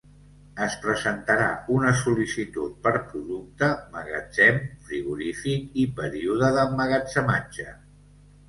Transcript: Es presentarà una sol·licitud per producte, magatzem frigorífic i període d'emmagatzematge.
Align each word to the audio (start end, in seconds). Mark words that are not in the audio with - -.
Es 0.67 0.75
presentarà 0.85 1.49
una 1.75 1.91
sol·licitud 1.99 2.79
per 2.87 2.93
producte, 3.11 3.69
magatzem 3.97 4.59
frigorífic 4.89 5.79
i 5.85 5.87
període 6.01 6.51
d'emmagatzematge. 6.57 7.69